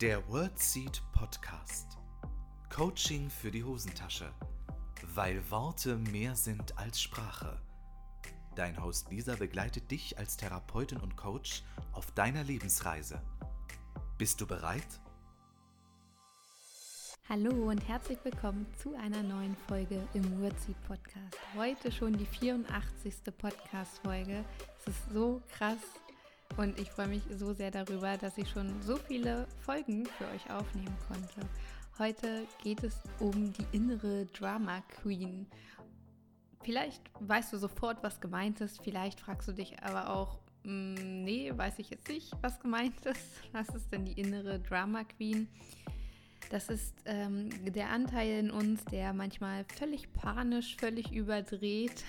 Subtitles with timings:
[0.00, 1.98] Der WordSeed Podcast.
[2.74, 4.32] Coaching für die Hosentasche.
[5.14, 7.60] Weil Worte mehr sind als Sprache.
[8.56, 11.62] Dein Host Lisa begleitet dich als Therapeutin und Coach
[11.92, 13.20] auf deiner Lebensreise.
[14.16, 15.02] Bist du bereit?
[17.28, 21.36] Hallo und herzlich willkommen zu einer neuen Folge im WordSeed Podcast.
[21.54, 23.16] Heute schon die 84.
[23.36, 24.46] Podcast-Folge.
[24.78, 25.76] Es ist so krass,
[26.60, 30.50] und ich freue mich so sehr darüber, dass ich schon so viele Folgen für euch
[30.50, 31.48] aufnehmen konnte.
[31.98, 35.46] Heute geht es um die innere Drama Queen.
[36.62, 38.82] Vielleicht weißt du sofort, was gemeint ist.
[38.82, 43.40] Vielleicht fragst du dich aber auch, mm, nee, weiß ich jetzt nicht, was gemeint ist.
[43.52, 45.48] Was ist denn die innere Drama Queen?
[46.50, 52.04] Das ist ähm, der Anteil in uns, der manchmal völlig panisch, völlig überdreht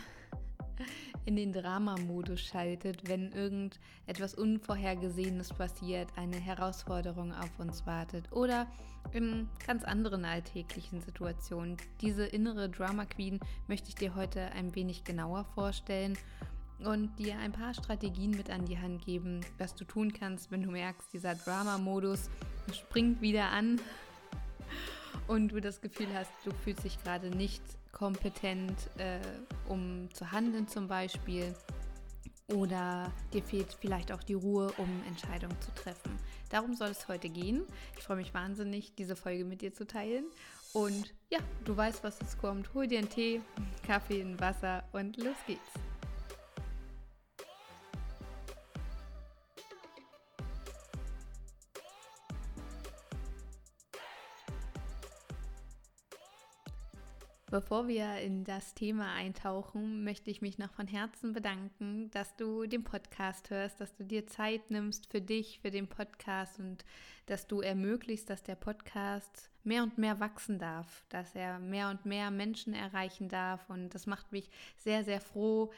[1.26, 8.68] in den Dramamodus schaltet, wenn irgendetwas Unvorhergesehenes passiert, eine Herausforderung auf uns wartet oder
[9.14, 11.78] in ganz anderen alltäglichen Situationen.
[12.02, 16.18] Diese innere Drama Queen möchte ich dir heute ein wenig genauer vorstellen
[16.80, 20.64] und dir ein paar Strategien mit an die Hand geben, was du tun kannst, wenn
[20.64, 22.30] du merkst, dieser Drama-Modus
[22.74, 23.80] springt wieder an
[25.28, 27.62] und du das Gefühl hast, du fühlst dich gerade nicht
[27.92, 29.20] kompetent, äh,
[29.68, 31.54] um zu handeln zum Beispiel.
[32.48, 36.18] Oder dir fehlt vielleicht auch die Ruhe, um Entscheidungen zu treffen.
[36.50, 37.66] Darum soll es heute gehen.
[37.98, 40.26] Ich freue mich wahnsinnig, diese Folge mit dir zu teilen.
[40.74, 42.74] Und ja, du weißt, was jetzt kommt.
[42.74, 43.42] Hol dir einen Tee,
[43.88, 45.91] Kaffee, ein Wasser und los geht's.
[57.52, 62.66] Bevor wir in das Thema eintauchen, möchte ich mich noch von Herzen bedanken, dass du
[62.66, 66.86] den Podcast hörst, dass du dir Zeit nimmst für dich, für den Podcast und
[67.26, 72.06] dass du ermöglicht, dass der Podcast mehr und mehr wachsen darf, dass er mehr und
[72.06, 73.70] mehr Menschen erreichen darf.
[73.70, 75.74] Und das macht mich sehr, sehr froh,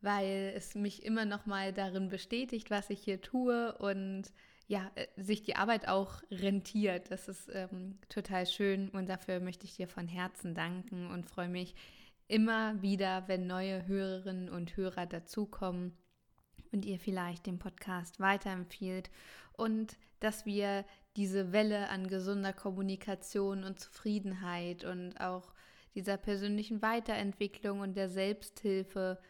[0.00, 4.32] weil es mich immer noch mal darin bestätigt, was ich hier tue und
[4.66, 7.10] ja, äh, sich die Arbeit auch rentiert.
[7.10, 11.48] Das ist ähm, total schön und dafür möchte ich dir von Herzen danken und freue
[11.48, 11.74] mich
[12.28, 15.92] immer wieder, wenn neue Hörerinnen und Hörer dazukommen
[16.72, 19.10] und ihr vielleicht den Podcast weiterempfiehlt
[19.52, 20.84] und dass wir
[21.16, 25.52] diese Welle an gesunder Kommunikation und Zufriedenheit und auch
[25.94, 29.20] dieser persönlichen Weiterentwicklung und der Selbsthilfe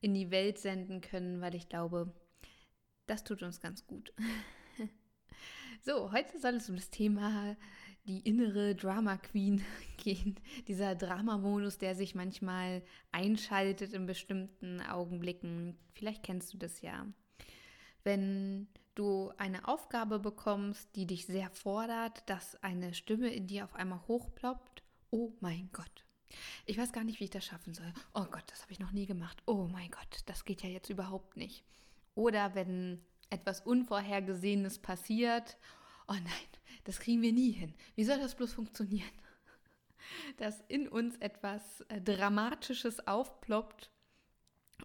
[0.00, 2.14] in die Welt senden können, weil ich glaube,
[3.06, 4.12] das tut uns ganz gut.
[5.86, 7.58] So, heute soll es um das Thema
[8.06, 9.62] die innere Drama Queen
[9.98, 10.40] gehen.
[10.66, 15.76] Dieser Dramamodus, der sich manchmal einschaltet in bestimmten Augenblicken.
[15.92, 17.06] Vielleicht kennst du das ja.
[18.02, 23.74] Wenn du eine Aufgabe bekommst, die dich sehr fordert, dass eine Stimme in dir auf
[23.74, 24.82] einmal hochploppt.
[25.10, 26.06] Oh mein Gott.
[26.64, 27.92] Ich weiß gar nicht, wie ich das schaffen soll.
[28.14, 29.42] Oh Gott, das habe ich noch nie gemacht.
[29.44, 31.62] Oh mein Gott, das geht ja jetzt überhaupt nicht.
[32.14, 35.58] Oder wenn etwas Unvorhergesehenes passiert.
[36.08, 36.48] Oh nein,
[36.84, 37.74] das kriegen wir nie hin.
[37.96, 39.10] Wie soll das bloß funktionieren?
[40.38, 43.90] Dass in uns etwas äh, Dramatisches aufploppt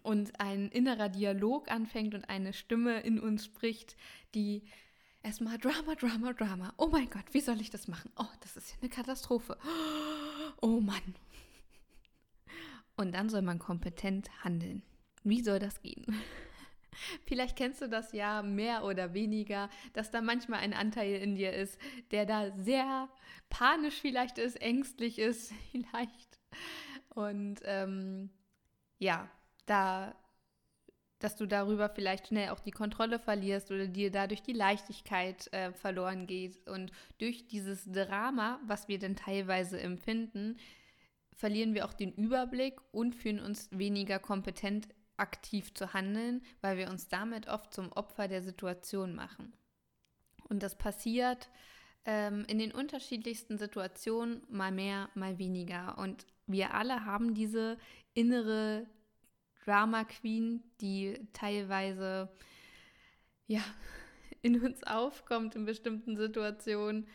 [0.02, 3.96] und ein innerer Dialog anfängt und eine Stimme in uns spricht,
[4.34, 4.64] die
[5.22, 6.74] erstmal Drama, Drama, Drama.
[6.76, 8.10] Oh mein Gott, wie soll ich das machen?
[8.16, 9.56] Oh, das ist ja eine Katastrophe.
[10.62, 11.14] Oh Mann.
[12.96, 14.82] Und dann soll man kompetent handeln.
[15.24, 16.04] Wie soll das gehen?
[17.26, 21.52] Vielleicht kennst du das ja mehr oder weniger, dass da manchmal ein Anteil in dir
[21.52, 21.78] ist,
[22.10, 23.08] der da sehr
[23.48, 26.38] panisch vielleicht ist, ängstlich ist vielleicht.
[27.08, 28.30] Und ähm,
[28.98, 29.28] ja,
[29.66, 30.14] da,
[31.18, 35.72] dass du darüber vielleicht schnell auch die Kontrolle verlierst oder dir dadurch die Leichtigkeit äh,
[35.72, 36.66] verloren geht.
[36.68, 40.56] Und durch dieses Drama, was wir denn teilweise empfinden,
[41.34, 44.88] verlieren wir auch den Überblick und fühlen uns weniger kompetent
[45.20, 49.52] aktiv zu handeln, weil wir uns damit oft zum Opfer der Situation machen.
[50.48, 51.48] Und das passiert
[52.04, 55.98] ähm, in den unterschiedlichsten Situationen mal mehr, mal weniger.
[55.98, 57.78] Und wir alle haben diese
[58.14, 58.86] innere
[59.64, 62.28] Drama Queen, die teilweise
[63.46, 63.62] ja
[64.42, 67.06] in uns aufkommt in bestimmten Situationen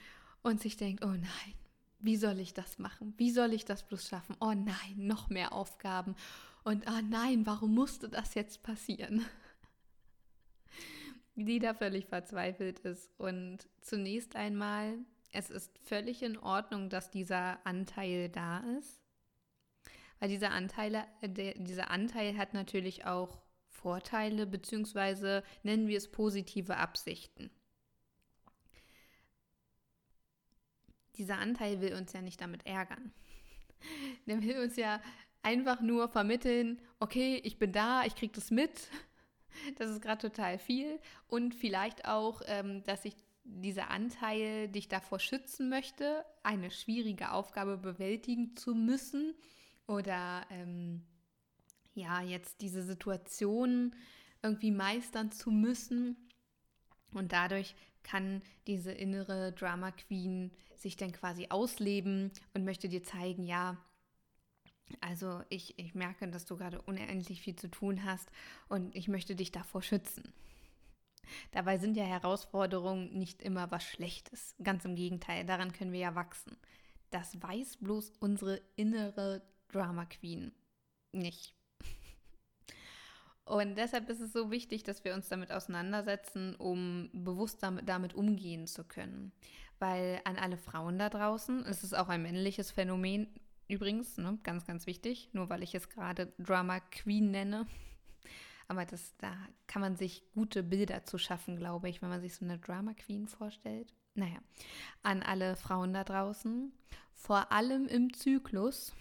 [0.44, 1.54] und sich denkt, oh nein,
[2.00, 3.16] wie soll ich das machen?
[3.18, 4.36] Wie soll ich das bloß schaffen?
[4.40, 6.16] Oh nein, noch mehr Aufgaben
[6.66, 9.26] und ah nein, warum musste das jetzt passieren?
[11.36, 13.10] Die da völlig verzweifelt ist.
[13.18, 14.98] Und zunächst einmal,
[15.32, 19.02] es ist völlig in Ordnung, dass dieser Anteil da ist.
[20.20, 26.78] Weil dieser Anteil, der, dieser Anteil hat natürlich auch Vorteile, beziehungsweise nennen wir es positive
[26.78, 27.50] Absichten.
[31.18, 33.12] dieser Anteil will uns ja nicht damit ärgern.
[34.26, 35.02] Der will uns ja
[35.45, 38.89] einfach nur vermitteln, okay, ich bin da, ich kriege das mit,
[39.77, 41.00] das ist gerade total viel.
[41.27, 47.77] Und vielleicht auch, ähm, dass ich dieser Anteil dich davor schützen möchte, eine schwierige Aufgabe
[47.77, 49.36] bewältigen zu müssen.
[49.88, 51.06] Oder ähm,
[51.94, 53.95] ja, jetzt diese Situation
[54.42, 56.18] irgendwie meistern zu müssen.
[57.13, 63.44] Und dadurch kann diese innere Drama Queen sich dann quasi ausleben und möchte dir zeigen,
[63.44, 63.77] ja,
[65.02, 68.30] also ich, ich merke, dass du gerade unendlich viel zu tun hast
[68.68, 70.34] und ich möchte dich davor schützen.
[71.52, 74.56] Dabei sind ja Herausforderungen nicht immer was Schlechtes.
[74.64, 76.56] Ganz im Gegenteil, daran können wir ja wachsen.
[77.10, 80.52] Das weiß bloß unsere innere Drama Queen
[81.12, 81.56] nicht.
[83.46, 88.16] Und deshalb ist es so wichtig, dass wir uns damit auseinandersetzen, um bewusst damit, damit
[88.16, 89.31] umgehen zu können.
[89.78, 93.28] Weil an alle Frauen da draußen, es ist auch ein männliches Phänomen
[93.68, 97.68] übrigens, ne, ganz, ganz wichtig, nur weil ich es gerade Drama Queen nenne.
[98.68, 99.36] Aber das, da
[99.68, 102.94] kann man sich gute Bilder zu schaffen, glaube ich, wenn man sich so eine Drama
[102.94, 103.94] Queen vorstellt.
[104.16, 104.40] Naja,
[105.04, 106.72] an alle Frauen da draußen,
[107.14, 108.94] vor allem im Zyklus,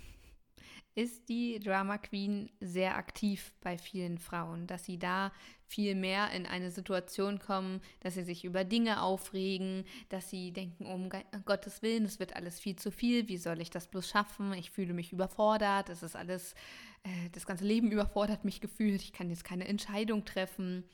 [0.95, 5.33] ist die Drama Queen sehr aktiv bei vielen Frauen, dass sie da
[5.67, 10.87] viel mehr in eine Situation kommen, dass sie sich über Dinge aufregen, dass sie denken,
[10.87, 11.11] um
[11.45, 14.53] Gottes Willen, es wird alles viel zu viel, wie soll ich das bloß schaffen?
[14.53, 16.55] Ich fühle mich überfordert, es ist alles,
[17.03, 20.85] äh, das ganze Leben überfordert mich gefühlt, ich kann jetzt keine Entscheidung treffen.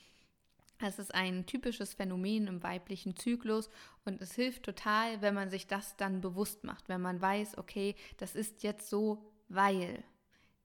[0.82, 3.68] Es ist ein typisches Phänomen im weiblichen Zyklus
[4.06, 7.94] und es hilft total, wenn man sich das dann bewusst macht, wenn man weiß, okay,
[8.16, 10.02] das ist jetzt so weil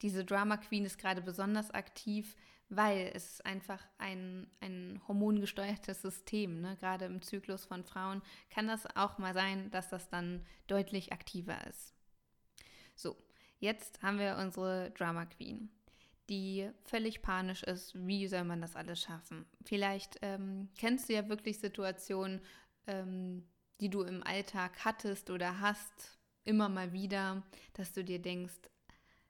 [0.01, 2.35] diese Drama Queen ist gerade besonders aktiv,
[2.69, 6.77] weil es einfach ein, ein hormongesteuertes System, ne?
[6.79, 11.65] gerade im Zyklus von Frauen kann das auch mal sein, dass das dann deutlich aktiver
[11.67, 11.93] ist.
[12.95, 13.15] So,
[13.59, 15.69] jetzt haben wir unsere Drama Queen,
[16.29, 17.93] die völlig panisch ist.
[17.95, 19.45] Wie soll man das alles schaffen?
[19.63, 22.41] Vielleicht ähm, kennst du ja wirklich Situationen,
[22.87, 23.47] ähm,
[23.79, 27.43] die du im Alltag hattest oder hast, immer mal wieder,
[27.73, 28.53] dass du dir denkst,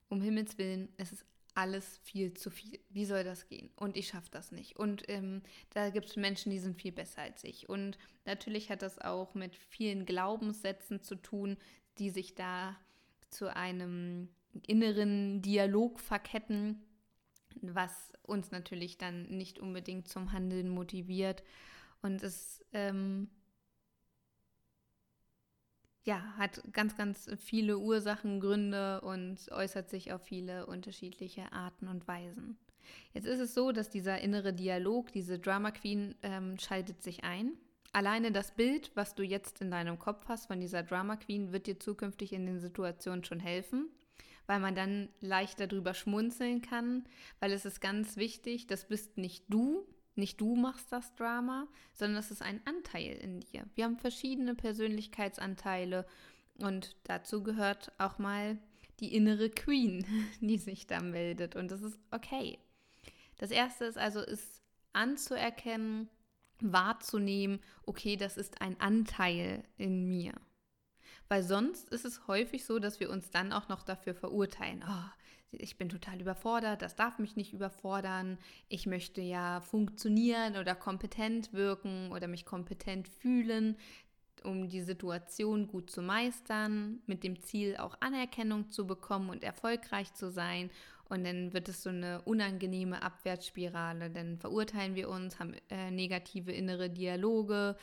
[0.10, 1.26] um Himmels Willen, es ist
[1.56, 2.80] alles viel zu viel.
[2.90, 3.70] Wie soll das gehen?
[3.78, 4.78] Und ich schaffe das nicht.
[4.78, 5.42] Und ähm,
[5.74, 7.70] da gibt es Menschen, die sind viel besser als ich.
[7.70, 11.58] Und natürlich hat das auch mit vielen Glaubenssätzen zu tun,
[11.98, 12.76] die sich da
[13.30, 14.30] zu einem
[14.68, 16.84] inneren Dialog verketten,
[17.62, 21.42] was uns natürlich dann nicht unbedingt zum Handeln motiviert.
[22.02, 23.30] Und es ähm,
[26.06, 32.08] ja, hat ganz, ganz viele Ursachen, Gründe und äußert sich auf viele unterschiedliche Arten und
[32.08, 32.58] Weisen.
[33.14, 37.54] Jetzt ist es so, dass dieser innere Dialog, diese Drama Queen, ähm, schaltet sich ein.
[37.92, 41.66] Alleine das Bild, was du jetzt in deinem Kopf hast von dieser Drama Queen, wird
[41.66, 43.90] dir zukünftig in den Situationen schon helfen,
[44.46, 47.06] weil man dann leichter drüber schmunzeln kann,
[47.40, 52.18] weil es ist ganz wichtig, das bist nicht du, nicht du machst das Drama, sondern
[52.18, 53.66] es ist ein Anteil in dir.
[53.76, 56.06] Wir haben verschiedene Persönlichkeitsanteile
[56.58, 58.58] und dazu gehört auch mal
[59.00, 60.06] die innere Queen,
[60.42, 62.60] die sich da meldet und das ist okay.
[63.38, 64.62] Das erste ist also, ist
[64.94, 66.10] anzuerkennen,
[66.62, 70.34] wahrzunehmen, okay, das ist ein Anteil in mir.
[71.28, 74.84] Weil sonst ist es häufig so, dass wir uns dann auch noch dafür verurteilen.
[74.88, 75.10] Oh,
[75.60, 78.38] ich bin total überfordert, das darf mich nicht überfordern,
[78.70, 83.78] ich möchte ja funktionieren oder kompetent wirken oder mich kompetent fühlen,
[84.44, 90.14] um die Situation gut zu meistern, mit dem Ziel auch Anerkennung zu bekommen und erfolgreich
[90.14, 90.70] zu sein.
[91.08, 94.10] Und dann wird es so eine unangenehme Abwärtsspirale.
[94.10, 97.76] Dann verurteilen wir uns, haben äh, negative innere Dialoge,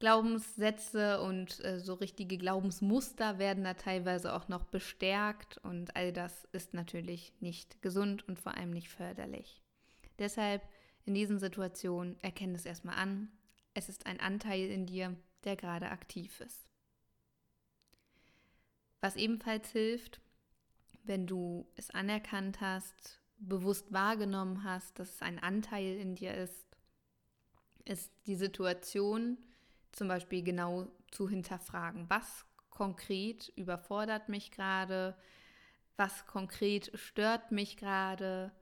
[0.00, 6.48] Glaubenssätze und äh, so richtige Glaubensmuster werden da teilweise auch noch bestärkt und all das
[6.52, 9.62] ist natürlich nicht gesund und vor allem nicht förderlich.
[10.18, 10.62] Deshalb
[11.04, 13.30] in diesen Situationen erkenne es erstmal an,
[13.74, 15.14] es ist ein Anteil in dir,
[15.44, 16.66] der gerade aktiv ist.
[19.02, 20.20] Was ebenfalls hilft,
[21.04, 26.66] wenn du es anerkannt hast, bewusst wahrgenommen hast, dass es ein Anteil in dir ist,
[27.84, 29.36] ist die Situation,
[29.92, 35.16] zum Beispiel genau zu hinterfragen, was konkret überfordert mich gerade,
[35.96, 38.52] was konkret stört mich gerade,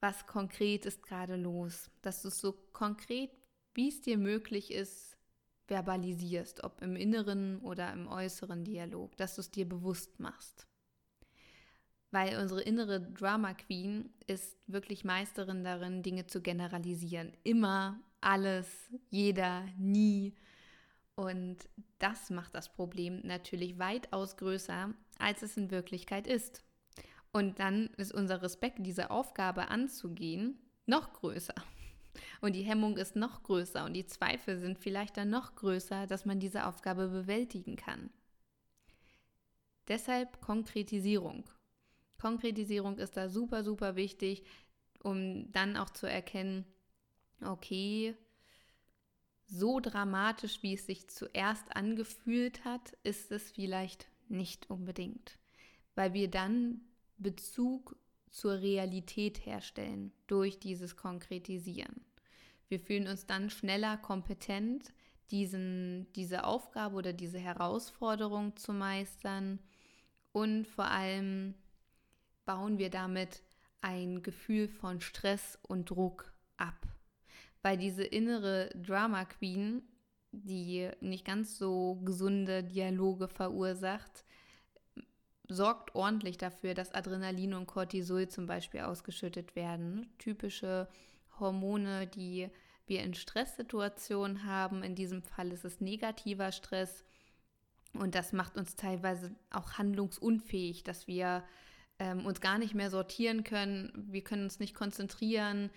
[0.00, 3.30] was konkret ist gerade los, dass du es so konkret,
[3.74, 5.16] wie es dir möglich ist,
[5.66, 10.66] verbalisierst, ob im inneren oder im äußeren Dialog, dass du es dir bewusst machst.
[12.10, 17.36] Weil unsere innere Drama Queen ist wirklich Meisterin darin, Dinge zu generalisieren.
[17.44, 20.34] Immer, alles, jeder, nie
[21.18, 21.56] Und
[21.98, 26.62] das macht das Problem natürlich weitaus größer, als es in Wirklichkeit ist.
[27.32, 31.56] Und dann ist unser Respekt, diese Aufgabe anzugehen, noch größer.
[32.40, 36.24] Und die Hemmung ist noch größer und die Zweifel sind vielleicht dann noch größer, dass
[36.24, 38.10] man diese Aufgabe bewältigen kann.
[39.88, 41.50] Deshalb Konkretisierung.
[42.20, 44.44] Konkretisierung ist da super, super wichtig,
[45.02, 46.64] um dann auch zu erkennen,
[47.44, 48.14] okay,
[49.48, 55.38] so dramatisch, wie es sich zuerst angefühlt hat, ist es vielleicht nicht unbedingt,
[55.94, 56.82] weil wir dann
[57.16, 57.96] Bezug
[58.30, 62.04] zur Realität herstellen durch dieses Konkretisieren.
[62.68, 64.92] Wir fühlen uns dann schneller kompetent,
[65.30, 69.58] diesen, diese Aufgabe oder diese Herausforderung zu meistern
[70.32, 71.54] und vor allem
[72.44, 73.42] bauen wir damit
[73.80, 76.86] ein Gefühl von Stress und Druck ab.
[77.62, 79.82] Weil diese innere Drama Queen,
[80.32, 84.24] die nicht ganz so gesunde Dialoge verursacht,
[85.48, 90.12] sorgt ordentlich dafür, dass Adrenalin und Cortisol zum Beispiel ausgeschüttet werden.
[90.18, 90.88] Typische
[91.40, 92.48] Hormone, die
[92.86, 94.82] wir in Stresssituationen haben.
[94.82, 97.04] In diesem Fall ist es negativer Stress.
[97.94, 101.44] Und das macht uns teilweise auch handlungsunfähig, dass wir
[101.98, 103.92] ähm, uns gar nicht mehr sortieren können.
[104.10, 105.70] Wir können uns nicht konzentrieren.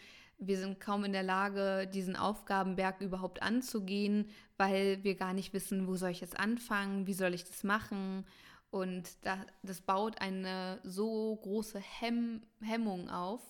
[0.43, 5.85] Wir sind kaum in der Lage, diesen Aufgabenberg überhaupt anzugehen, weil wir gar nicht wissen,
[5.85, 8.25] wo soll ich jetzt anfangen, wie soll ich das machen.
[8.71, 9.07] Und
[9.61, 13.41] das, baut eine so große Hemm Hemmung auf,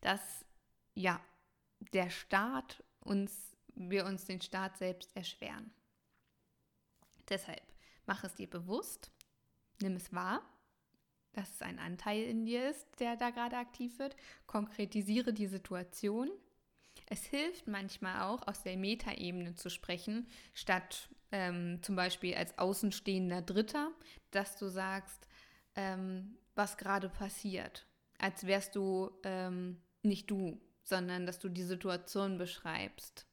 [0.00, 0.20] dass
[0.94, 1.20] ja
[1.92, 5.72] der Staat uns, wir uns den Staat selbst erschweren.
[7.28, 7.62] Deshalb
[8.06, 9.10] mach es dir bewusst,
[9.80, 10.42] nimm es wahr
[11.32, 14.16] dass es ein Anteil in dir ist, der da gerade aktiv wird.
[14.46, 16.30] Konkretisiere die Situation.
[17.06, 23.42] Es hilft manchmal auch, aus der Metaebene zu sprechen, statt ähm, zum Beispiel als außenstehender
[23.42, 23.90] Dritter,
[24.30, 25.28] dass du sagst,
[25.76, 27.86] ähm, was gerade passiert.
[28.18, 33.26] Als wärst du ähm, nicht du, sondern dass du die Situation beschreibst.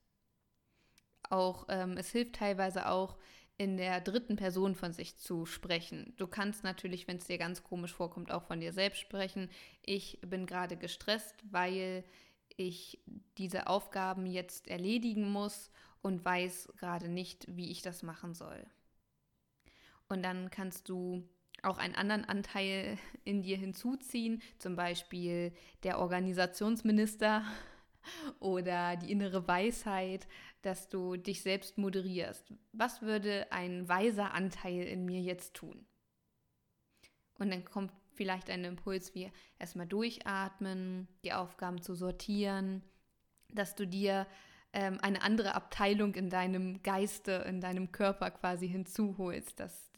[1.29, 3.17] Auch ähm, es hilft teilweise auch,
[3.57, 6.13] in der dritten Person von sich zu sprechen.
[6.17, 9.49] Du kannst natürlich, wenn es dir ganz komisch vorkommt, auch von dir selbst sprechen.
[9.81, 12.03] Ich bin gerade gestresst, weil
[12.55, 12.99] ich
[13.37, 15.71] diese Aufgaben jetzt erledigen muss
[16.01, 18.65] und weiß gerade nicht, wie ich das machen soll.
[20.07, 21.27] Und dann kannst du
[21.63, 25.51] auch einen anderen Anteil in dir hinzuziehen, zum Beispiel
[25.83, 27.43] der Organisationsminister
[28.39, 30.27] oder die innere Weisheit,
[30.61, 32.53] dass du dich selbst moderierst.
[32.71, 35.85] Was würde ein weiser Anteil in mir jetzt tun?
[37.39, 42.81] Und dann kommt vielleicht ein Impuls wie erstmal durchatmen, die Aufgaben zu sortieren,
[43.49, 44.27] dass du dir
[44.73, 49.91] ähm, eine andere Abteilung in deinem Geiste, in deinem Körper quasi hinzuholst, dass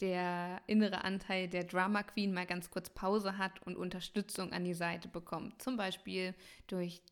[0.00, 4.74] der innere Anteil der Drama Queen mal ganz kurz Pause hat und Unterstützung an die
[4.74, 5.62] Seite bekommt.
[5.62, 6.34] Zum Beispiel
[6.66, 7.02] durch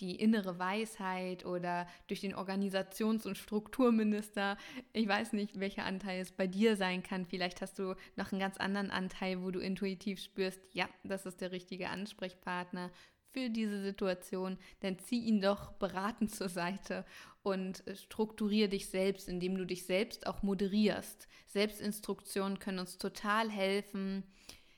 [0.00, 4.56] die innere Weisheit oder durch den Organisations- und Strukturminister.
[4.92, 7.26] Ich weiß nicht, welcher Anteil es bei dir sein kann.
[7.26, 11.40] Vielleicht hast du noch einen ganz anderen Anteil, wo du intuitiv spürst, ja, das ist
[11.40, 12.90] der richtige Ansprechpartner
[13.32, 17.04] für diese Situation, dann zieh ihn doch beratend zur Seite
[17.42, 21.28] und strukturiere dich selbst, indem du dich selbst auch moderierst.
[21.46, 24.24] Selbstinstruktionen können uns total helfen,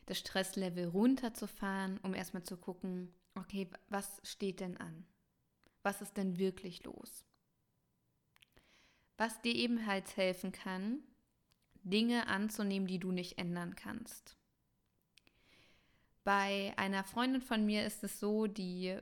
[0.06, 5.06] das Stresslevel runterzufahren, um erstmal zu gucken, okay, was steht denn an?
[5.82, 7.24] Was ist denn wirklich los?
[9.16, 11.02] Was dir ebenfalls helfen kann,
[11.82, 14.36] Dinge anzunehmen, die du nicht ändern kannst.
[16.24, 18.96] Bei einer Freundin von mir ist es so, die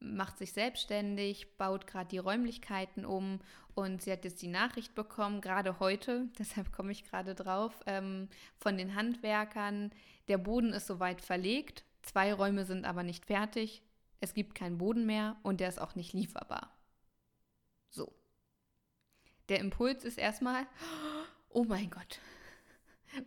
[0.00, 3.40] macht sich selbstständig, baut gerade die Räumlichkeiten um
[3.74, 8.28] und sie hat jetzt die Nachricht bekommen, gerade heute, deshalb komme ich gerade drauf, ähm,
[8.56, 9.92] von den Handwerkern,
[10.28, 13.82] der Boden ist soweit verlegt, zwei Räume sind aber nicht fertig,
[14.24, 16.70] es gibt keinen Boden mehr und der ist auch nicht lieferbar.
[17.90, 18.12] So.
[19.48, 20.66] Der Impuls ist erstmal,
[21.50, 22.18] oh mein Gott,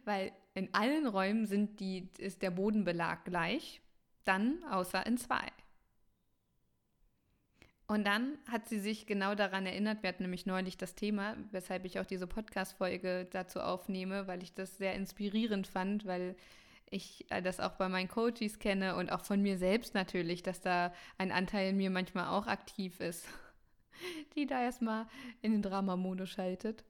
[0.06, 3.82] weil in allen Räumen sind die, ist der Bodenbelag gleich,
[4.26, 5.52] dann außer in zwei.
[7.86, 11.86] Und dann hat sie sich genau daran erinnert, wir hatten nämlich neulich das Thema, weshalb
[11.86, 16.36] ich auch diese Podcast-Folge dazu aufnehme, weil ich das sehr inspirierend fand, weil
[16.90, 20.62] ich äh, das auch bei meinen Coaches kenne und auch von mir selbst natürlich, dass
[20.62, 23.28] da ein Anteil in mir manchmal auch aktiv ist,
[24.36, 25.08] die da erstmal
[25.42, 26.84] in den Dramamodus schaltet.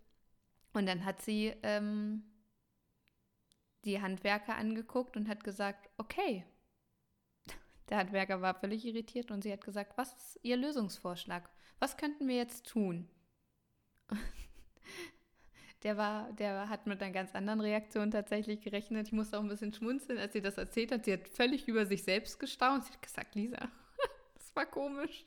[0.74, 2.24] Und dann hat sie ähm,
[3.86, 6.46] die Handwerker angeguckt und hat gesagt, okay.
[7.90, 11.50] Der Handwerker war völlig irritiert und sie hat gesagt, was ist Ihr Lösungsvorschlag?
[11.80, 13.08] Was könnten wir jetzt tun?
[15.84, 19.08] der war, der hat mit einer ganz anderen Reaktion tatsächlich gerechnet.
[19.08, 21.06] Ich musste auch ein bisschen schmunzeln, als sie das erzählt hat.
[21.06, 22.86] Sie hat völlig über sich selbst gestaunt.
[22.86, 23.70] Sie hat gesagt, Lisa,
[24.36, 25.26] das war komisch.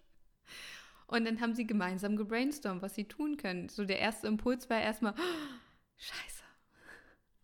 [1.07, 3.69] Und dann haben sie gemeinsam gebrainstormt, was sie tun können.
[3.69, 5.59] So der erste Impuls war erstmal, oh,
[5.97, 6.45] scheiße.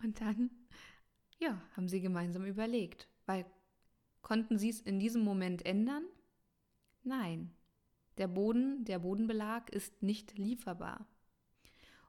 [0.03, 0.51] Und dann,
[1.39, 3.09] ja, haben sie gemeinsam überlegt.
[3.25, 3.45] Weil
[4.23, 6.05] konnten sie es in diesem Moment ändern?
[7.03, 7.53] Nein.
[8.19, 11.07] Der Boden, der Bodenbelag ist nicht lieferbar.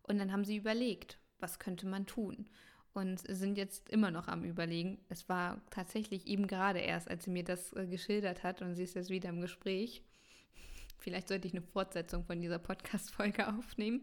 [0.08, 2.50] Und dann haben sie überlegt, was könnte man tun?
[2.94, 4.98] Und sind jetzt immer noch am Überlegen.
[5.10, 8.84] Es war tatsächlich eben gerade erst, als sie mir das äh, geschildert hat und sie
[8.84, 10.02] ist jetzt wieder im Gespräch.
[10.98, 14.02] Vielleicht sollte ich eine Fortsetzung von dieser Podcast-Folge aufnehmen.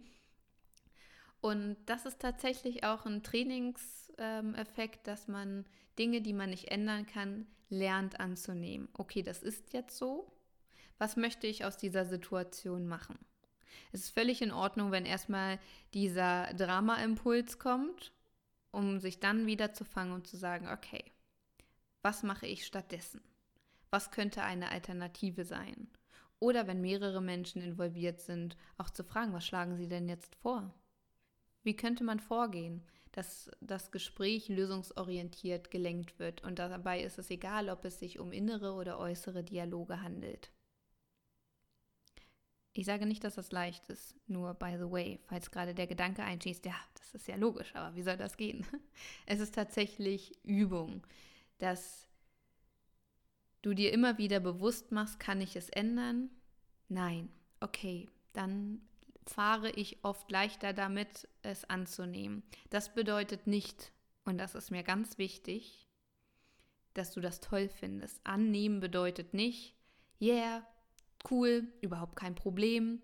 [1.41, 5.67] Und das ist tatsächlich auch ein Trainingseffekt, dass man
[5.99, 8.89] Dinge, die man nicht ändern kann, lernt anzunehmen.
[8.95, 10.33] Okay, das ist jetzt so.
[10.99, 13.19] Was möchte ich aus dieser Situation machen?
[13.93, 15.59] Es ist völlig in Ordnung, wenn erstmal
[15.93, 18.13] dieser Drama-Impuls kommt,
[18.71, 21.05] um sich dann wieder zu fangen und zu sagen, okay,
[22.03, 23.21] was mache ich stattdessen?
[23.91, 25.89] Was könnte eine Alternative sein?
[26.41, 30.75] Oder wenn mehrere Menschen involviert sind, auch zu fragen, was schlagen sie denn jetzt vor?
[31.63, 37.69] Wie könnte man vorgehen, dass das Gespräch lösungsorientiert gelenkt wird und dabei ist es egal,
[37.69, 40.51] ob es sich um innere oder äußere Dialoge handelt.
[42.77, 46.25] Ich sage nicht, dass das leicht ist, nur by the way, falls gerade der Gedanke
[46.25, 48.67] einschießt, ja, das ist ja logisch, aber wie soll das gehen?
[49.27, 51.07] Es ist tatsächlich Übung,
[51.59, 52.09] dass
[53.63, 56.31] du dir immer wieder bewusst machst, kann ich es ändern?
[56.89, 57.31] Nein.
[57.61, 58.81] Okay, dann
[59.25, 62.43] fahre ich oft leichter damit, es anzunehmen.
[62.71, 63.93] Das bedeutet nicht,
[64.25, 65.89] und das ist mir ganz wichtig,
[66.93, 68.21] dass du das toll findest.
[68.25, 69.77] Annehmen bedeutet nicht,
[70.21, 70.67] yeah,
[71.31, 73.03] cool, überhaupt kein Problem.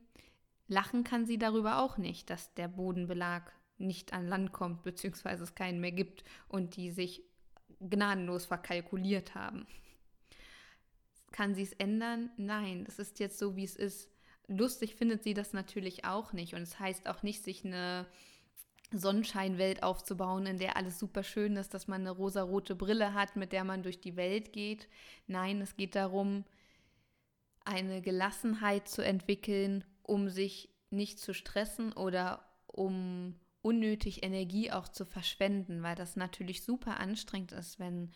[0.68, 5.54] Lachen kann sie darüber auch nicht, dass der Bodenbelag nicht an Land kommt, beziehungsweise es
[5.54, 7.22] keinen mehr gibt und die sich
[7.80, 9.66] gnadenlos verkalkuliert haben.
[11.32, 12.30] Kann sie es ändern?
[12.36, 14.10] Nein, das ist jetzt so, wie es ist.
[14.48, 16.54] Lustig findet sie das natürlich auch nicht.
[16.54, 18.06] Und es heißt auch nicht, sich eine
[18.92, 23.52] Sonnenscheinwelt aufzubauen, in der alles super schön ist, dass man eine rosarote Brille hat, mit
[23.52, 24.88] der man durch die Welt geht.
[25.28, 26.44] Nein, es geht darum,
[27.64, 35.04] eine Gelassenheit zu entwickeln, um sich nicht zu stressen oder um unnötig Energie auch zu
[35.04, 38.10] verschwenden, weil das natürlich super anstrengend ist, wenn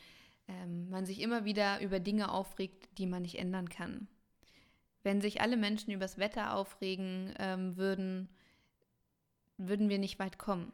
[0.49, 4.09] ähm, man sich immer wieder über Dinge aufregt, die man nicht ändern kann.
[5.03, 8.29] Wenn sich alle Menschen übers Wetter aufregen ähm, würden,
[9.59, 10.73] würden wir nicht weit kommen.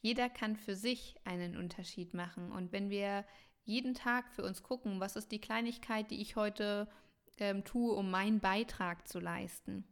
[0.00, 2.52] Jeder kann für sich einen Unterschied machen.
[2.52, 3.24] Und wenn wir
[3.64, 6.88] jeden Tag für uns gucken, was ist die Kleinigkeit, die ich heute
[7.38, 9.84] ähm, tue, um meinen Beitrag zu leisten,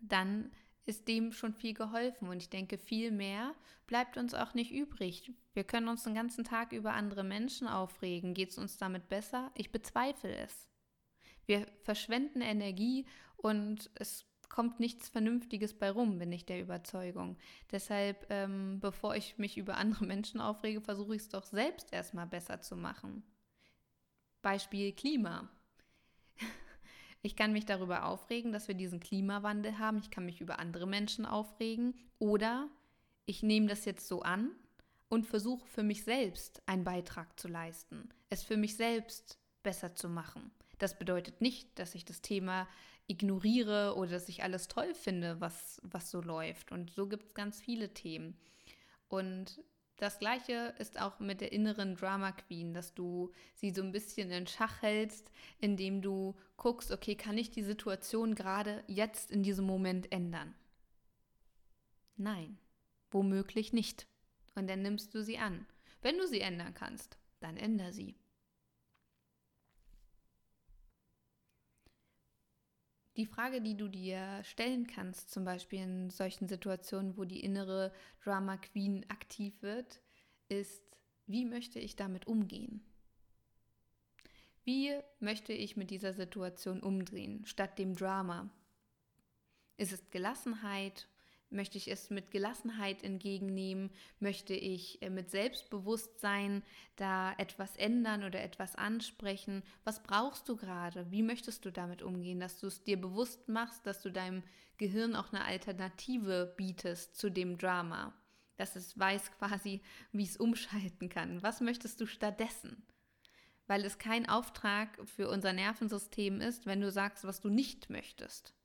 [0.00, 0.50] dann
[0.86, 2.28] ist dem schon viel geholfen.
[2.28, 3.54] Und ich denke, viel mehr
[3.86, 5.32] bleibt uns auch nicht übrig.
[5.52, 8.34] Wir können uns den ganzen Tag über andere Menschen aufregen.
[8.34, 9.50] Geht es uns damit besser?
[9.54, 10.68] Ich bezweifle es.
[11.44, 17.36] Wir verschwenden Energie und es kommt nichts Vernünftiges bei rum, bin ich der Überzeugung.
[17.70, 22.26] Deshalb, ähm, bevor ich mich über andere Menschen aufrege, versuche ich es doch selbst erstmal
[22.26, 23.24] besser zu machen.
[24.42, 25.48] Beispiel Klima.
[27.22, 29.98] Ich kann mich darüber aufregen, dass wir diesen Klimawandel haben.
[29.98, 31.94] Ich kann mich über andere Menschen aufregen.
[32.20, 32.68] Oder
[33.24, 34.52] ich nehme das jetzt so an
[35.08, 40.08] und versuche für mich selbst einen Beitrag zu leisten, es für mich selbst besser zu
[40.08, 40.52] machen.
[40.78, 42.68] Das bedeutet nicht, dass ich das Thema
[43.08, 46.72] ignoriere oder dass ich alles toll finde, was, was so läuft.
[46.72, 48.36] Und so gibt es ganz viele Themen.
[49.08, 49.60] Und
[49.96, 54.30] das gleiche ist auch mit der inneren Drama Queen, dass du sie so ein bisschen
[54.30, 59.64] in Schach hältst, indem du guckst, okay, kann ich die Situation gerade jetzt in diesem
[59.64, 60.54] Moment ändern?
[62.16, 62.58] Nein,
[63.10, 64.06] womöglich nicht.
[64.54, 65.66] Und dann nimmst du sie an.
[66.02, 68.16] Wenn du sie ändern kannst, dann änder sie.
[73.16, 77.92] Die Frage, die du dir stellen kannst, zum Beispiel in solchen Situationen, wo die innere
[78.22, 80.02] Drama Queen aktiv wird,
[80.48, 80.82] ist,
[81.26, 82.84] wie möchte ich damit umgehen?
[84.64, 88.50] Wie möchte ich mit dieser Situation umdrehen, statt dem Drama?
[89.78, 91.08] Ist es Gelassenheit?
[91.50, 93.90] Möchte ich es mit Gelassenheit entgegennehmen?
[94.18, 96.64] Möchte ich äh, mit Selbstbewusstsein
[96.96, 99.62] da etwas ändern oder etwas ansprechen?
[99.84, 101.10] Was brauchst du gerade?
[101.12, 102.40] Wie möchtest du damit umgehen?
[102.40, 104.42] Dass du es dir bewusst machst, dass du deinem
[104.76, 108.12] Gehirn auch eine Alternative bietest zu dem Drama.
[108.56, 111.44] Dass es weiß quasi, wie es umschalten kann.
[111.44, 112.84] Was möchtest du stattdessen?
[113.68, 118.55] Weil es kein Auftrag für unser Nervensystem ist, wenn du sagst, was du nicht möchtest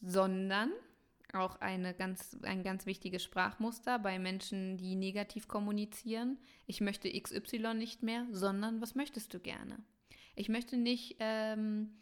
[0.00, 0.70] sondern
[1.32, 6.38] auch eine ganz, ein ganz wichtiges Sprachmuster bei Menschen, die negativ kommunizieren.
[6.66, 9.78] Ich möchte XY nicht mehr, sondern was möchtest du gerne?
[10.34, 11.96] Ich möchte nicht ähm,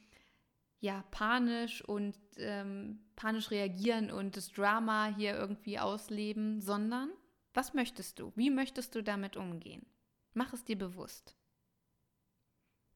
[0.81, 7.11] ja, panisch und ähm, panisch reagieren und das Drama hier irgendwie ausleben, sondern
[7.55, 8.33] was möchtest du?
[8.35, 9.87] Wie möchtest du damit umgehen?
[10.35, 11.37] Mach es dir bewusst.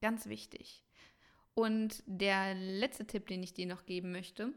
[0.01, 0.83] Ganz wichtig.
[1.53, 4.53] Und der letzte Tipp, den ich dir noch geben möchte,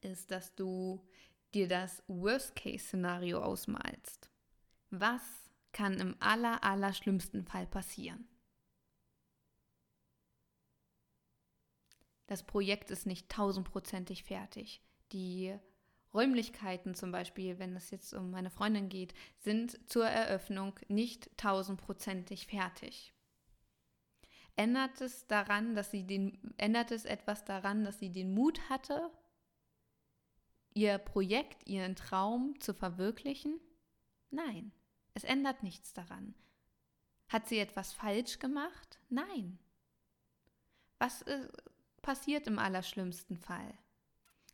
[0.00, 1.06] ist, dass du
[1.54, 4.30] dir das Worst-Case-Szenario ausmalst.
[4.90, 5.22] Was
[5.72, 8.28] kann im aller, aller schlimmsten Fall passieren?
[12.26, 14.82] Das Projekt ist nicht tausendprozentig fertig.
[15.12, 15.54] Die
[16.14, 22.46] Räumlichkeiten zum Beispiel, wenn es jetzt um meine Freundin geht, sind zur Eröffnung nicht tausendprozentig
[22.46, 23.12] fertig.
[24.56, 29.10] Ändert es daran, dass sie den, ändert es etwas daran, dass sie den Mut hatte,
[30.74, 33.60] ihr Projekt, ihren Traum zu verwirklichen?
[34.30, 34.72] Nein,
[35.14, 36.34] es ändert nichts daran.
[37.28, 38.98] Hat sie etwas falsch gemacht?
[39.08, 39.58] Nein.
[40.98, 41.48] Was äh,
[42.02, 43.78] passiert im allerschlimmsten Fall?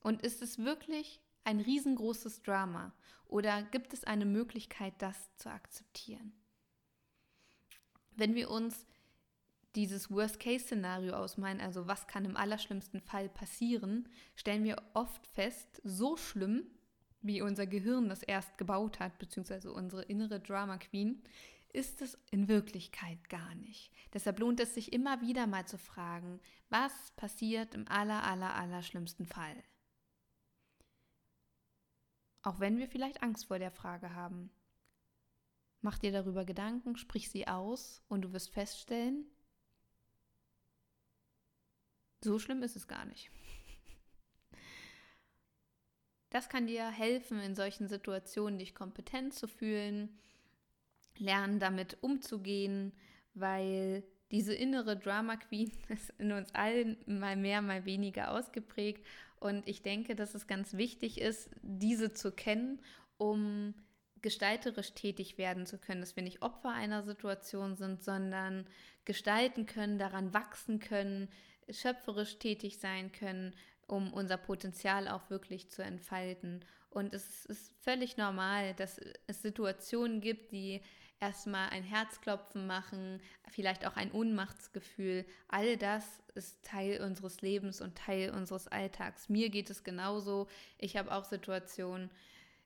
[0.02, 2.94] Und ist es wirklich ein riesengroßes Drama
[3.26, 6.33] oder gibt es eine Möglichkeit, das zu akzeptieren?
[8.12, 8.87] Wenn wir uns
[9.76, 16.16] dieses Worst-Case-Szenario ausmalen, also was kann im allerschlimmsten Fall passieren, stellen wir oft fest, so
[16.16, 16.66] schlimm,
[17.22, 21.22] wie unser Gehirn das erst gebaut hat, beziehungsweise unsere innere Drama Queen,
[21.72, 23.92] ist es in Wirklichkeit gar nicht.
[24.12, 28.83] Deshalb lohnt es sich immer wieder mal zu fragen, was passiert im aller, aller, aller
[28.83, 29.62] schlimmsten Fall?
[32.42, 34.50] Auch wenn wir vielleicht Angst vor der Frage haben.
[35.83, 39.26] Mach dir darüber Gedanken, sprich sie aus und du wirst feststellen,
[42.22, 43.30] so schlimm ist es gar nicht.
[46.30, 50.16] Das kann dir helfen, in solchen Situationen dich kompetent zu fühlen,
[51.18, 52.92] lernen damit umzugehen,
[53.35, 59.04] weil diese innere Drama Queen ist in uns allen mal mehr, mal weniger ausgeprägt.
[59.40, 62.80] Und ich denke, dass es ganz wichtig ist, diese zu kennen,
[63.16, 63.74] um
[64.22, 68.66] gestalterisch tätig werden zu können, dass wir nicht Opfer einer Situation sind, sondern
[69.04, 71.28] gestalten können, daran wachsen können,
[71.72, 73.54] schöpferisch tätig sein können,
[73.87, 76.64] um unser Potenzial auch wirklich zu entfalten.
[76.90, 80.80] Und es ist völlig normal, dass es Situationen gibt, die
[81.20, 85.24] erstmal ein Herzklopfen machen, vielleicht auch ein Ohnmachtsgefühl.
[85.48, 86.04] All das
[86.35, 89.28] ist Teil unseres Lebens und Teil unseres Alltags.
[89.28, 90.48] Mir geht es genauso.
[90.78, 92.11] Ich habe auch Situationen,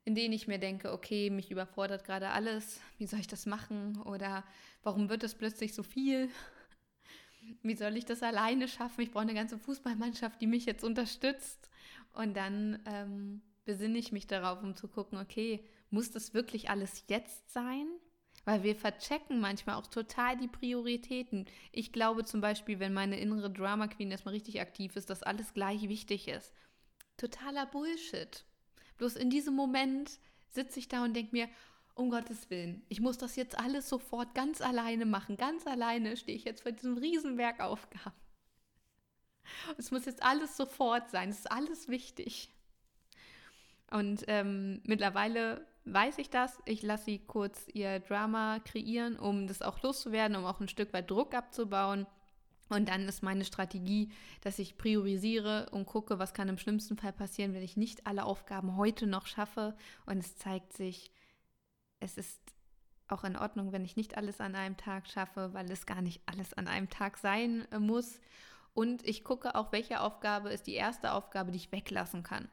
[0.04, 2.80] in denen ich mir denke, okay, mich überfordert gerade alles.
[2.98, 4.00] Wie soll ich das machen?
[4.02, 4.44] Oder
[4.82, 6.28] warum wird es plötzlich so viel?
[7.62, 9.00] Wie soll ich das alleine schaffen?
[9.02, 11.70] Ich brauche eine ganze Fußballmannschaft, die mich jetzt unterstützt.
[12.12, 17.04] Und dann ähm, besinne ich mich darauf, um zu gucken, okay, muss das wirklich alles
[17.08, 17.86] jetzt sein?
[18.44, 21.46] Weil wir verchecken manchmal auch total die Prioritäten.
[21.72, 25.54] Ich glaube zum Beispiel, wenn meine innere Drama Queen erstmal richtig aktiv ist, dass alles
[25.54, 26.52] gleich wichtig ist.
[27.16, 28.44] Totaler Bullshit.
[28.98, 30.18] Bloß in diesem Moment
[30.50, 31.48] sitze ich da und denke mir,
[31.94, 35.36] um Gottes Willen, ich muss das jetzt alles sofort ganz alleine machen.
[35.36, 38.16] Ganz alleine stehe ich jetzt vor diesem Riesenwerk Aufgaben.
[39.78, 41.28] Es muss jetzt alles sofort sein.
[41.28, 42.50] Es ist alles wichtig.
[43.90, 46.60] Und ähm, mittlerweile weiß ich das.
[46.64, 50.92] Ich lasse sie kurz ihr Drama kreieren, um das auch loszuwerden, um auch ein Stück
[50.92, 52.06] weit Druck abzubauen.
[52.70, 57.12] Und dann ist meine Strategie, dass ich priorisiere und gucke, was kann im schlimmsten Fall
[57.12, 59.76] passieren, wenn ich nicht alle Aufgaben heute noch schaffe.
[60.06, 61.12] Und es zeigt sich,
[62.04, 62.40] es ist
[63.08, 66.22] auch in Ordnung, wenn ich nicht alles an einem Tag schaffe, weil es gar nicht
[66.26, 68.20] alles an einem Tag sein äh, muss.
[68.72, 72.48] Und ich gucke auch, welche Aufgabe ist die erste Aufgabe, die ich weglassen kann.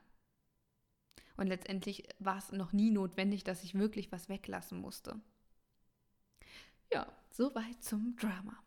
[1.37, 5.19] Und letztendlich war es noch nie notwendig, dass ich wirklich was weglassen musste.
[6.93, 8.57] Ja, soweit zum Drama.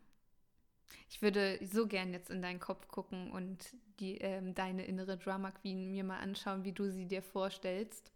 [1.09, 5.51] Ich würde so gern jetzt in deinen Kopf gucken und die, ähm, deine innere Drama
[5.51, 8.11] Queen mir mal anschauen, wie du sie dir vorstellst.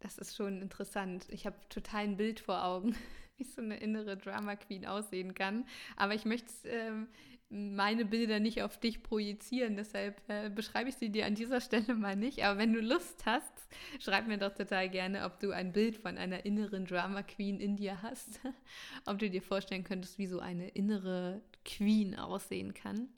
[0.00, 1.26] Das ist schon interessant.
[1.30, 2.94] Ich habe total ein Bild vor Augen,
[3.36, 5.66] wie so eine innere Drama Queen aussehen kann.
[5.96, 7.08] Aber ich möchte ähm,
[7.48, 11.94] meine Bilder nicht auf dich projizieren, deshalb äh, beschreibe ich sie dir an dieser Stelle
[11.94, 12.42] mal nicht.
[12.44, 13.52] Aber wenn du Lust hast,
[14.00, 17.76] schreib mir doch total gerne, ob du ein Bild von einer inneren Drama Queen in
[17.76, 18.40] dir hast.
[19.06, 23.08] ob du dir vorstellen könntest, wie so eine innere Queen aussehen kann.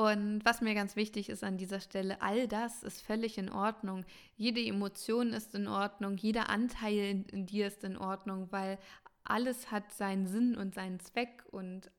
[0.00, 4.06] Und was mir ganz wichtig ist an dieser Stelle, all das ist völlig in Ordnung.
[4.34, 8.78] Jede Emotion ist in Ordnung, jeder Anteil in, in dir ist in Ordnung, weil
[9.24, 11.90] alles hat seinen Sinn und seinen Zweck und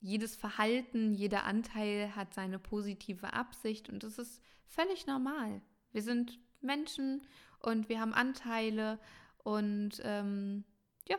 [0.00, 5.62] jedes Verhalten, jeder Anteil hat seine positive Absicht und das ist völlig normal.
[5.92, 7.26] Wir sind Menschen
[7.60, 8.98] und wir haben Anteile
[9.44, 10.64] und ähm,
[11.08, 11.16] ja,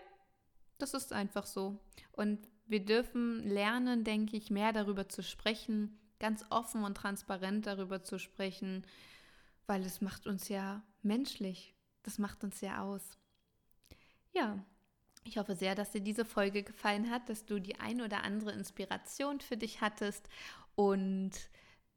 [0.77, 1.79] das ist einfach so.
[2.11, 8.03] Und wir dürfen lernen, denke ich, mehr darüber zu sprechen, ganz offen und transparent darüber
[8.03, 8.85] zu sprechen,
[9.67, 11.75] weil es macht uns ja menschlich.
[12.03, 13.17] Das macht uns ja aus.
[14.31, 14.63] Ja,
[15.25, 18.51] ich hoffe sehr, dass dir diese Folge gefallen hat, dass du die ein oder andere
[18.53, 20.29] Inspiration für dich hattest
[20.75, 21.31] und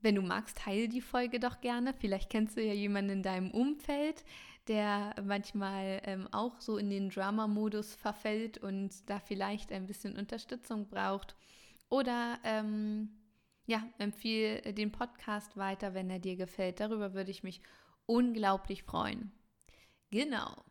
[0.01, 1.95] wenn du magst, teile die Folge doch gerne.
[1.95, 4.23] Vielleicht kennst du ja jemanden in deinem Umfeld,
[4.69, 10.89] der manchmal ähm, auch so in den Drama-Modus verfällt und da vielleicht ein bisschen Unterstützung
[10.89, 11.37] braucht.
[11.89, 13.09] Oder ähm,
[13.67, 16.81] ja, empfehle den Podcast weiter, wenn er dir gefällt.
[16.81, 17.63] Darüber würde ich mich
[18.07, 19.33] unglaublich freuen.
[20.11, 20.63] Genau.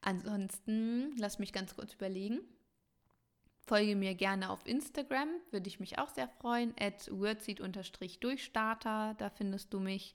[0.00, 2.40] Ansonsten lass mich ganz kurz überlegen.
[3.66, 6.74] Folge mir gerne auf Instagram, würde ich mich auch sehr freuen.
[6.78, 10.14] At wordseed-durchstarter, da findest du mich.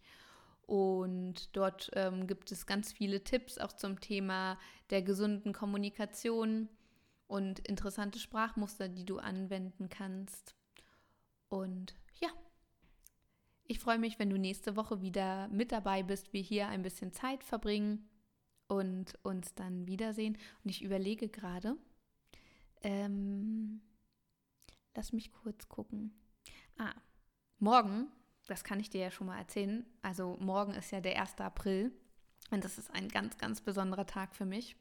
[0.66, 4.58] Und dort ähm, gibt es ganz viele Tipps auch zum Thema
[4.90, 6.70] der gesunden Kommunikation
[7.28, 10.56] und interessante Sprachmuster, die du anwenden kannst.
[11.50, 11.96] Und
[13.66, 17.12] ich freue mich, wenn du nächste Woche wieder mit dabei bist, wir hier ein bisschen
[17.12, 18.10] Zeit verbringen
[18.68, 20.38] und uns dann wiedersehen.
[20.64, 21.78] Und ich überlege gerade,
[22.82, 23.82] ähm,
[24.96, 26.14] lass mich kurz gucken.
[26.78, 26.94] Ah,
[27.60, 28.08] morgen,
[28.48, 29.86] das kann ich dir ja schon mal erzählen.
[30.02, 31.40] Also morgen ist ja der 1.
[31.40, 31.92] April
[32.52, 34.76] und das ist ein ganz, ganz besonderer Tag für mich,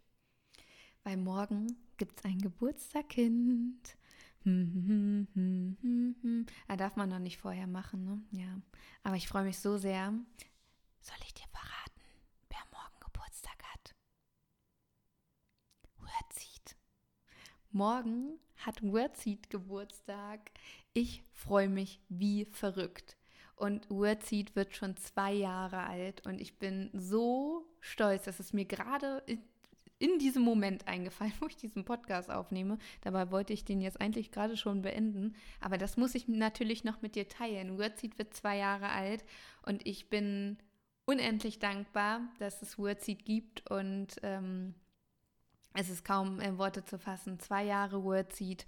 [1.05, 3.97] weil morgen gibt es ein Geburtstagkind.
[4.45, 8.23] Hm, hm, hm, da darf man noch nicht vorher machen, ne?
[8.33, 8.61] Ja.
[9.05, 10.13] Aber ich freue mich so sehr.
[11.01, 12.01] Soll ich dir verraten,
[12.49, 13.95] wer morgen Geburtstag hat?
[15.99, 16.77] Wordseed.
[17.71, 20.51] Morgen hat Wordseed Geburtstag.
[20.93, 23.17] Ich freue mich wie verrückt.
[23.55, 28.65] Und Wordseed wird schon zwei Jahre alt und ich bin so stolz, dass es mir
[28.65, 29.23] gerade
[30.03, 32.79] in diesem Moment eingefallen, wo ich diesen Podcast aufnehme.
[33.03, 35.37] Dabei wollte ich den jetzt eigentlich gerade schon beenden.
[35.61, 37.79] Aber das muss ich natürlich noch mit dir teilen.
[37.79, 39.25] Wordseed wird zwei Jahre alt
[39.63, 40.59] und ich bin
[41.05, 44.75] unendlich dankbar, dass es Wordseed gibt und ähm,
[45.75, 47.39] es ist kaum in Worte zu fassen.
[47.39, 48.67] Zwei Jahre Wordseed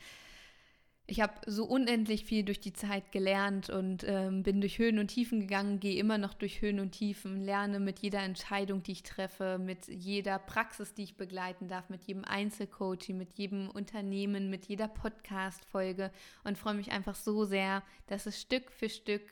[1.06, 5.08] ich habe so unendlich viel durch die Zeit gelernt und ähm, bin durch Höhen und
[5.08, 9.02] Tiefen gegangen, gehe immer noch durch Höhen und Tiefen, lerne mit jeder Entscheidung, die ich
[9.02, 14.64] treffe, mit jeder Praxis, die ich begleiten darf, mit jedem Einzelcoaching, mit jedem Unternehmen, mit
[14.64, 16.10] jeder Podcast-Folge
[16.42, 19.30] und freue mich einfach so sehr, dass es Stück für Stück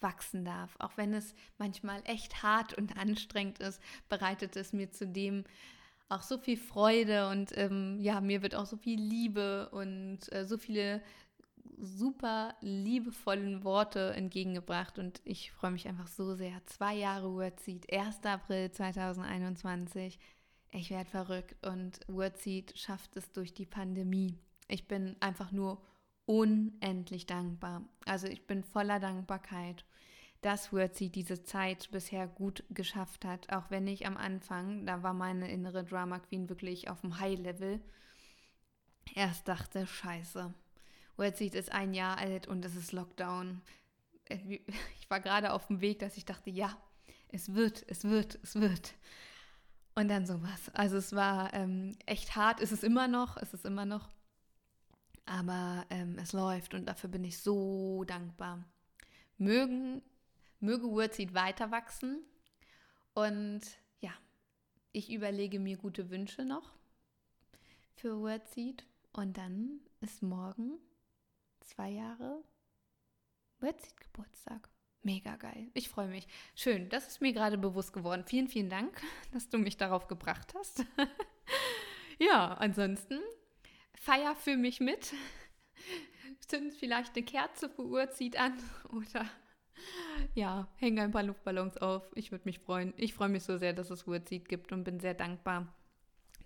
[0.00, 0.76] wachsen darf.
[0.78, 5.44] Auch wenn es manchmal echt hart und anstrengend ist, bereitet es mir zudem
[6.08, 10.44] auch so viel Freude und ähm, ja, mir wird auch so viel Liebe und äh,
[10.44, 11.02] so viele
[11.78, 16.64] super liebevollen Worte entgegengebracht und ich freue mich einfach so sehr.
[16.66, 18.24] Zwei Jahre Wordseed, 1.
[18.24, 20.18] April 2021.
[20.72, 24.38] Ich werde verrückt und Wordseed schafft es durch die Pandemie.
[24.68, 25.82] Ich bin einfach nur
[26.24, 27.82] unendlich dankbar.
[28.04, 29.84] Also ich bin voller Dankbarkeit
[30.46, 35.12] dass Wordseed diese Zeit bisher gut geschafft hat, auch wenn ich am Anfang, da war
[35.12, 37.80] meine innere Drama Queen wirklich auf dem High-Level,
[39.16, 40.54] erst dachte, scheiße,
[41.16, 43.60] Wordseed ist ein Jahr alt und es ist Lockdown.
[44.28, 46.76] Ich war gerade auf dem Weg, dass ich dachte, ja,
[47.28, 48.94] es wird, es wird, es wird.
[49.94, 50.68] Und dann sowas.
[50.74, 54.08] Also es war ähm, echt hart, ist es immer noch, ist es immer noch.
[55.24, 58.64] Aber ähm, es läuft und dafür bin ich so dankbar.
[59.38, 60.02] Mögen
[60.60, 62.24] möge Wordseed weiter wachsen.
[63.14, 63.62] Und
[64.00, 64.12] ja,
[64.92, 66.74] ich überlege mir gute Wünsche noch
[67.94, 68.84] für Wordseed.
[69.12, 70.78] Und dann ist morgen
[71.60, 72.44] zwei Jahre
[73.60, 74.68] Wordseed Geburtstag.
[75.02, 75.70] Mega geil.
[75.72, 76.26] Ich freue mich.
[76.56, 78.24] Schön, das ist mir gerade bewusst geworden.
[78.26, 79.00] Vielen, vielen Dank,
[79.32, 80.84] dass du mich darauf gebracht hast.
[82.18, 83.20] ja, ansonsten
[83.94, 85.14] feier für mich mit.
[86.40, 88.56] Zünd vielleicht eine Kerze für Uhrzeit an
[88.90, 89.28] oder
[90.34, 92.02] ja, hänge ein paar Luftballons auf.
[92.14, 92.94] Ich würde mich freuen.
[92.96, 95.72] Ich freue mich so sehr, dass es Wordseed gibt und bin sehr dankbar,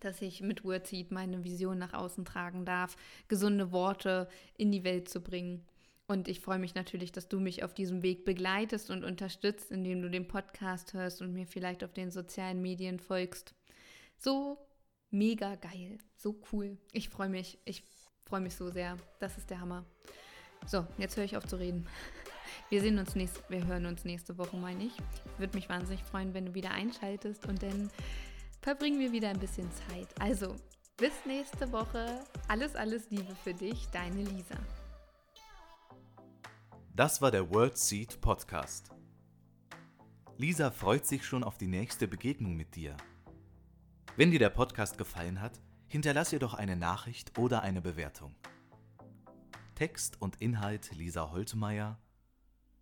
[0.01, 2.97] dass ich mit Wordseed meine Vision nach außen tragen darf,
[3.29, 5.65] gesunde Worte in die Welt zu bringen.
[6.07, 10.03] Und ich freue mich natürlich, dass du mich auf diesem Weg begleitest und unterstützt, indem
[10.03, 13.55] du den Podcast hörst und mir vielleicht auf den sozialen Medien folgst.
[14.17, 14.59] So
[15.11, 16.79] mega geil, so cool.
[16.93, 17.85] Ich freue mich, ich
[18.25, 18.97] freue mich so sehr.
[19.21, 19.85] Das ist der Hammer.
[20.67, 21.87] So, jetzt höre ich auf zu reden.
[22.71, 24.93] Wir sehen uns nächste, wir hören uns nächste Woche, meine ich.
[25.39, 27.91] Würde mich wahnsinnig freuen, wenn du wieder einschaltest und dann
[28.61, 30.07] verbringen wir wieder ein bisschen Zeit.
[30.21, 30.55] Also,
[30.97, 32.25] bis nächste Woche.
[32.47, 34.55] Alles, alles Liebe für dich, deine Lisa.
[36.95, 38.93] Das war der Word Seed Podcast.
[40.37, 42.97] Lisa freut sich schon auf die nächste Begegnung mit dir.
[44.15, 48.37] Wenn dir der Podcast gefallen hat, hinterlass ihr doch eine Nachricht oder eine Bewertung.
[49.75, 51.99] Text und Inhalt Lisa Holtmeier,